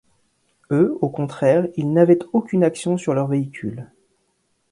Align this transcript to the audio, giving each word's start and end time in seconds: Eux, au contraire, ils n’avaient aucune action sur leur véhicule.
Eux, 0.71 0.97
au 1.01 1.09
contraire, 1.11 1.67
ils 1.75 1.93
n’avaient 1.93 2.17
aucune 2.33 2.63
action 2.63 2.97
sur 2.97 3.13
leur 3.13 3.27
véhicule. 3.27 3.85